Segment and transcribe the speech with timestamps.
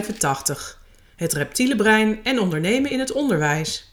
[0.00, 0.82] podcast 85.
[1.16, 3.92] Het reptiele brein en ondernemen in het onderwijs.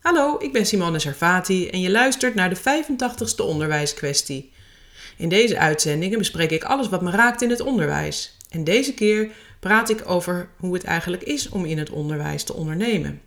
[0.00, 4.52] Hallo, ik ben Simone Servati en je luistert naar de 85ste onderwijskwestie.
[5.16, 8.36] In deze uitzendingen bespreek ik alles wat me raakt in het onderwijs.
[8.50, 9.30] En deze keer
[9.60, 13.20] praat ik over hoe het eigenlijk is om in het onderwijs te ondernemen.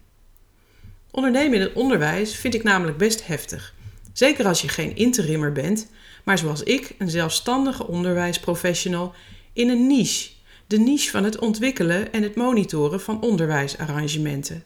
[1.11, 3.73] Ondernemen in het onderwijs vind ik namelijk best heftig.
[4.13, 5.87] Zeker als je geen interimmer bent,
[6.23, 9.13] maar zoals ik, een zelfstandige onderwijsprofessional
[9.53, 10.34] in een niche
[10.67, 14.63] de niche van het ontwikkelen en het monitoren van onderwijsarrangementen.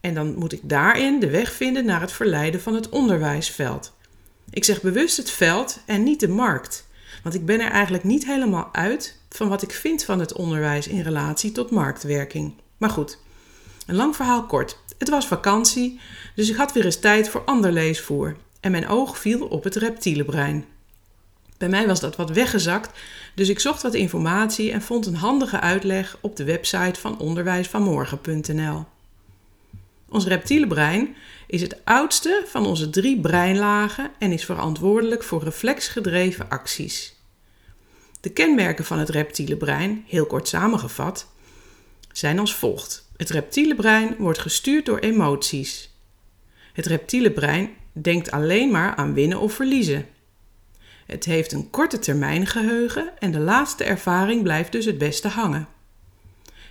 [0.00, 3.92] En dan moet ik daarin de weg vinden naar het verleiden van het onderwijsveld.
[4.50, 6.86] Ik zeg bewust het veld en niet de markt,
[7.22, 10.88] want ik ben er eigenlijk niet helemaal uit van wat ik vind van het onderwijs
[10.88, 12.54] in relatie tot marktwerking.
[12.76, 13.18] Maar goed,
[13.86, 14.78] een lang verhaal kort.
[14.98, 16.00] Het was vakantie,
[16.34, 19.74] dus ik had weer eens tijd voor ander leesvoer en mijn oog viel op het
[19.74, 20.64] reptiele brein.
[21.58, 22.98] Bij mij was dat wat weggezakt,
[23.34, 28.84] dus ik zocht wat informatie en vond een handige uitleg op de website van onderwijsvanmorgen.nl.
[30.08, 36.48] Ons reptiele brein is het oudste van onze drie breinlagen en is verantwoordelijk voor reflexgedreven
[36.48, 37.14] acties.
[38.20, 41.26] De kenmerken van het reptiele brein, heel kort samengevat,
[42.12, 43.08] zijn als volgt.
[43.16, 45.90] Het reptiele brein wordt gestuurd door emoties.
[46.72, 50.06] Het reptiele brein denkt alleen maar aan winnen of verliezen.
[51.06, 55.68] Het heeft een korte termijn geheugen en de laatste ervaring blijft dus het beste hangen.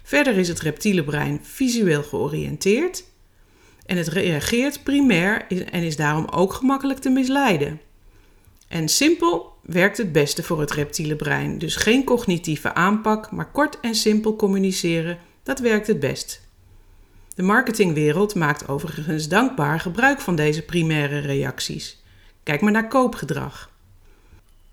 [0.04, 3.04] Verder is het reptiele brein visueel georiënteerd
[3.86, 7.82] en het reageert primair en is daarom ook gemakkelijk te misleiden.
[8.68, 13.80] En simpel werkt het beste voor het reptiele brein, dus geen cognitieve aanpak, maar kort
[13.80, 16.42] en simpel communiceren, dat werkt het best.
[17.36, 22.04] De marketingwereld maakt overigens dankbaar gebruik van deze primaire reacties.
[22.44, 23.73] Kijk maar naar koopgedrag.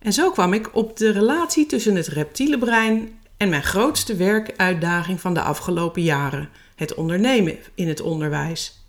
[0.01, 5.21] En zo kwam ik op de relatie tussen het reptiele brein en mijn grootste werkuitdaging
[5.21, 8.85] van de afgelopen jaren: het ondernemen in het onderwijs.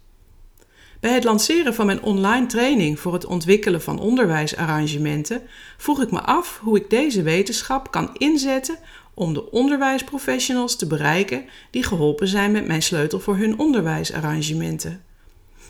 [1.00, 5.42] Bij het lanceren van mijn online training voor het ontwikkelen van onderwijsarrangementen
[5.78, 8.78] vroeg ik me af hoe ik deze wetenschap kan inzetten
[9.14, 15.04] om de onderwijsprofessionals te bereiken die geholpen zijn met mijn sleutel voor hun onderwijsarrangementen.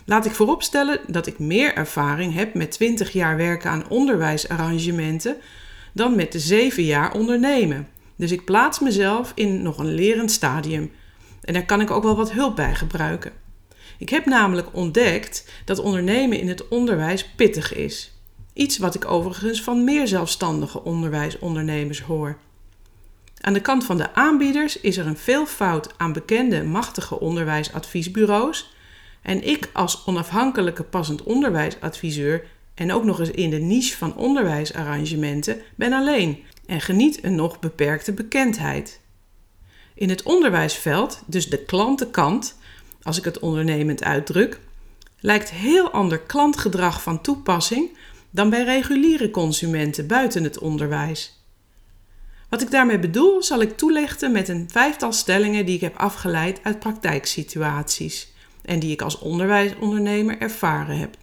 [0.04, 5.36] Laat ik vooropstellen dat ik meer ervaring heb met 20 jaar werken aan onderwijsarrangementen
[5.92, 7.88] dan met de 7 jaar ondernemen.
[8.16, 10.92] Dus ik plaats mezelf in nog een lerend stadium.
[11.42, 13.32] En daar kan ik ook wel wat hulp bij gebruiken.
[13.98, 18.16] Ik heb namelijk ontdekt dat ondernemen in het onderwijs pittig is.
[18.52, 22.38] Iets wat ik overigens van meer zelfstandige onderwijsondernemers hoor.
[23.40, 28.74] Aan de kant van de aanbieders is er een veelvoud aan bekende machtige onderwijsadviesbureaus
[29.22, 32.44] en ik als onafhankelijke passend onderwijsadviseur
[32.74, 37.58] en ook nog eens in de niche van onderwijsarrangementen ben alleen en geniet een nog
[37.58, 39.00] beperkte bekendheid.
[39.94, 42.58] In het onderwijsveld, dus de klantenkant,
[43.02, 44.60] als ik het ondernemend uitdruk,
[45.18, 47.96] lijkt heel ander klantgedrag van toepassing
[48.30, 51.40] dan bij reguliere consumenten buiten het onderwijs.
[52.48, 56.60] Wat ik daarmee bedoel, zal ik toelichten met een vijftal stellingen die ik heb afgeleid
[56.62, 58.32] uit praktijksituaties
[58.62, 61.16] en die ik als onderwijsondernemer ervaren heb.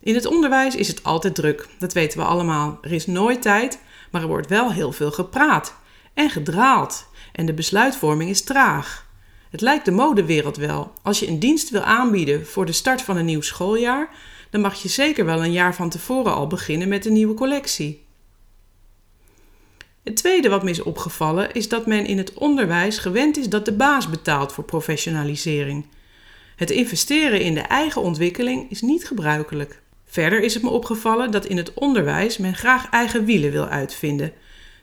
[0.00, 2.78] In het onderwijs is het altijd druk, dat weten we allemaal.
[2.82, 3.80] Er is nooit tijd,
[4.10, 5.74] maar er wordt wel heel veel gepraat
[6.14, 9.08] en gedraald en de besluitvorming is traag.
[9.50, 10.92] Het lijkt de modewereld wel.
[11.02, 14.08] Als je een dienst wil aanbieden voor de start van een nieuw schooljaar,
[14.50, 18.04] dan mag je zeker wel een jaar van tevoren al beginnen met een nieuwe collectie.
[20.02, 23.64] Het tweede wat me is opgevallen is dat men in het onderwijs gewend is dat
[23.64, 25.86] de baas betaalt voor professionalisering.
[26.60, 29.80] Het investeren in de eigen ontwikkeling is niet gebruikelijk.
[30.04, 34.32] Verder is het me opgevallen dat in het onderwijs men graag eigen wielen wil uitvinden.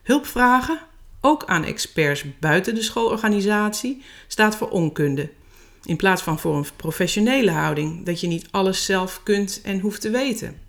[0.04, 0.80] Hulp vragen,
[1.22, 5.30] ook aan experts buiten de schoolorganisatie, staat voor onkunde.
[5.84, 10.02] In plaats van voor een professionele houding, dat je niet alles zelf kunt en hoeft
[10.02, 10.60] te weten.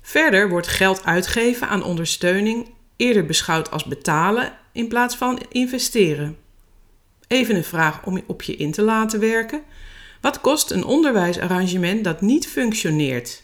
[0.00, 6.43] Verder wordt geld uitgeven aan ondersteuning eerder beschouwd als betalen in plaats van investeren.
[7.34, 9.62] Even een vraag om op je in te laten werken.
[10.20, 13.42] Wat kost een onderwijsarrangement dat niet functioneert?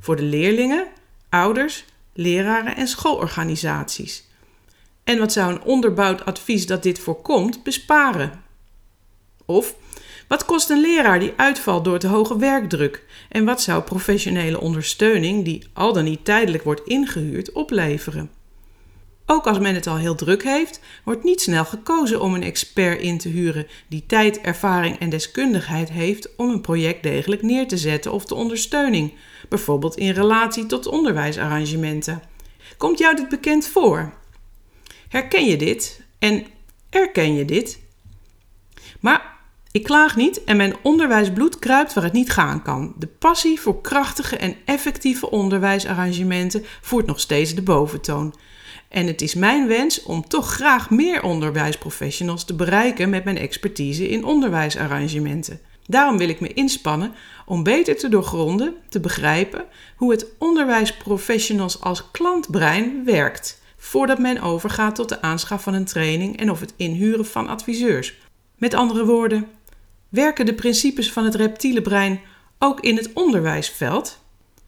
[0.00, 0.86] Voor de leerlingen,
[1.28, 4.24] ouders, leraren en schoolorganisaties.
[5.04, 8.42] En wat zou een onderbouwd advies dat dit voorkomt besparen?
[9.44, 9.74] Of
[10.28, 13.04] wat kost een leraar die uitvalt door te hoge werkdruk?
[13.28, 18.37] En wat zou professionele ondersteuning, die al dan niet tijdelijk wordt ingehuurd, opleveren?
[19.30, 23.00] Ook als men het al heel druk heeft, wordt niet snel gekozen om een expert
[23.00, 27.76] in te huren die tijd, ervaring en deskundigheid heeft om een project degelijk neer te
[27.76, 29.14] zetten of de ondersteuning,
[29.48, 32.22] bijvoorbeeld in relatie tot onderwijsarrangementen.
[32.76, 34.12] Komt jou dit bekend voor?
[35.08, 36.00] Herken je dit?
[36.18, 36.46] En
[36.90, 37.78] erken je dit?
[39.00, 39.36] Maar
[39.70, 42.94] ik klaag niet en mijn onderwijsbloed kruipt waar het niet gaan kan.
[42.98, 48.34] De passie voor krachtige en effectieve onderwijsarrangementen voert nog steeds de boventoon.
[48.88, 54.08] En het is mijn wens om toch graag meer onderwijsprofessionals te bereiken met mijn expertise
[54.08, 55.60] in onderwijsarrangementen.
[55.86, 57.14] Daarom wil ik me inspannen
[57.46, 59.64] om beter te doorgronden, te begrijpen
[59.96, 66.38] hoe het onderwijsprofessionals als klantbrein werkt, voordat men overgaat tot de aanschaf van een training
[66.38, 68.18] en of het inhuren van adviseurs.
[68.56, 69.48] Met andere woorden,
[70.08, 72.20] werken de principes van het reptiele brein
[72.58, 74.18] ook in het onderwijsveld?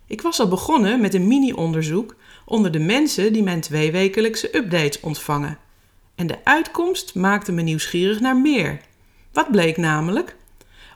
[0.06, 2.14] Ik was al begonnen met een mini-onderzoek
[2.50, 5.58] onder de mensen die mijn tweewekelijkse updates ontvangen.
[6.14, 8.81] En de uitkomst maakte me nieuwsgierig naar meer.
[9.32, 10.37] Wat bleek namelijk?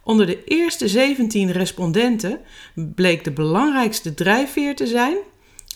[0.03, 2.41] Onder de eerste 17 respondenten
[2.75, 5.17] bleek de belangrijkste drijfveer te zijn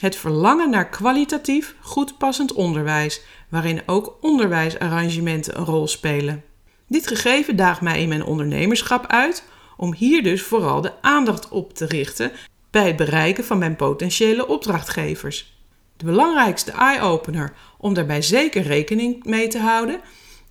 [0.01, 6.45] het verlangen naar kwalitatief goed passend onderwijs, waarin ook onderwijsarrangementen een rol spelen.
[6.87, 9.45] Dit gegeven daagt mij in mijn ondernemerschap uit
[9.77, 12.33] om hier dus vooral de aandacht op te richten
[12.71, 15.58] bij het bereiken van mijn potentiële opdrachtgevers.
[15.99, 20.01] De belangrijkste eye-opener om daarbij zeker rekening mee te houden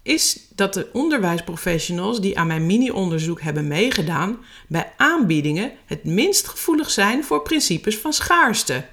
[0.03, 6.89] is dat de onderwijsprofessionals die aan mijn mini-onderzoek hebben meegedaan, bij aanbiedingen het minst gevoelig
[6.89, 8.85] zijn voor principes van schaarste.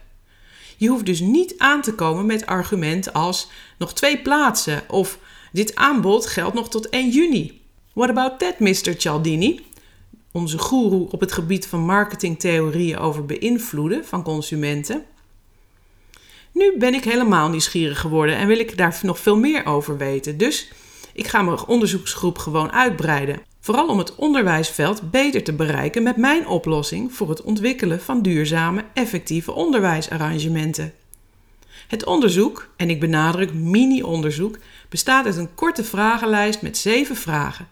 [0.77, 5.19] Je hoeft dus niet aan te komen met argumenten als nog twee plaatsen of
[5.53, 7.63] dit aanbod geldt nog tot 1 juni.
[7.93, 8.95] What about that, Mr.
[8.97, 9.61] Cialdini?
[10.33, 15.05] Onze goeroe op het gebied van marketingtheorieën over beïnvloeden van consumenten.
[16.55, 20.39] Nu ben ik helemaal nieuwsgierig geworden en wil ik daar nog veel meer over weten.
[20.39, 20.71] Dus
[21.13, 23.41] ik ga mijn onderzoeksgroep gewoon uitbreiden.
[23.61, 28.85] Vooral om het onderwijsveld beter te bereiken met mijn oplossing voor het ontwikkelen van duurzame,
[28.93, 30.93] effectieve onderwijsarrangementen.
[31.89, 34.59] Het onderzoek, en ik benadruk mini-onderzoek,
[34.89, 37.69] bestaat uit een korte vragenlijst met zeven vragen.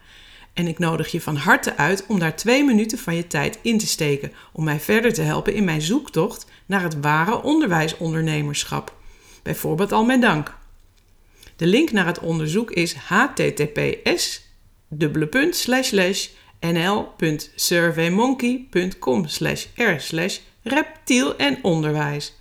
[0.53, 3.77] En ik nodig je van harte uit om daar twee minuten van je tijd in
[3.77, 8.95] te steken om mij verder te helpen in mijn zoektocht naar het ware onderwijsondernemerschap.
[9.43, 10.55] Bijvoorbeeld al met dank.
[11.55, 14.41] De link naar het onderzoek is https
[16.59, 19.25] nl.surveymonkey.com
[19.75, 20.01] r
[20.63, 22.33] reptiel en onderwijs.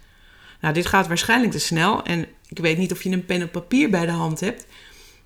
[0.60, 3.50] Nou, dit gaat waarschijnlijk te snel en ik weet niet of je een pen en
[3.50, 4.66] papier bij de hand hebt.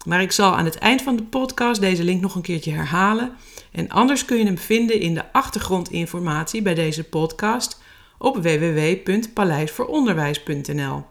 [0.06, 3.32] Maar ik zal aan het eind van de podcast deze link nog een keertje herhalen.
[3.72, 7.82] En anders kun je hem vinden in de achtergrondinformatie bij deze podcast
[8.18, 11.04] op www.paleisvooronderwijs.nl.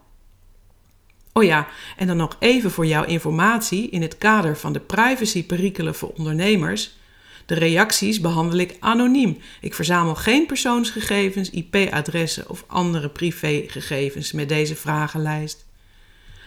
[1.32, 5.94] Oh ja, en dan nog even voor jouw informatie in het kader van de privacyperikelen
[5.94, 6.96] voor ondernemers.
[7.46, 9.38] De reacties behandel ik anoniem.
[9.60, 15.65] Ik verzamel geen persoonsgegevens, IP-adressen of andere privégegevens met deze vragenlijst.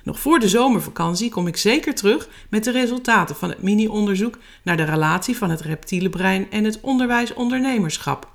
[0.09, 4.77] Nog voor de zomervakantie kom ik zeker terug met de resultaten van het mini-onderzoek naar
[4.77, 8.27] de relatie van het reptiele brein en het onderwijs-ondernemerschap.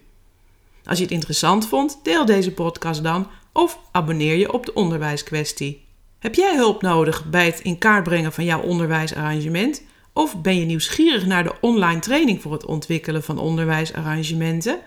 [0.85, 5.85] Als je het interessant vond, deel deze podcast dan of abonneer je op de onderwijskwestie.
[6.19, 9.83] Heb jij hulp nodig bij het in kaart brengen van jouw onderwijsarrangement?
[10.13, 14.79] Of ben je nieuwsgierig naar de online training voor het ontwikkelen van onderwijsarrangementen?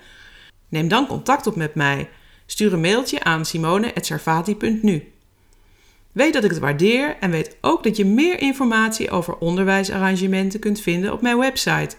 [0.69, 2.09] Neem dan contact op met mij.
[2.45, 5.12] Stuur een mailtje aan simone.sarfati.nu.
[6.12, 10.81] Weet dat ik het waardeer en weet ook dat je meer informatie over onderwijsarrangementen kunt
[10.81, 11.95] vinden op mijn website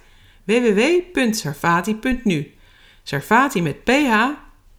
[0.48, 2.54] www.sarfati.nu.
[3.02, 4.28] Sarfati met PH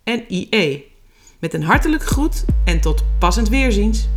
[0.03, 0.85] en IE.
[1.39, 4.07] Met een hartelijk groet en tot passend weerziens.